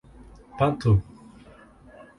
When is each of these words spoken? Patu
Patu 0.59 0.93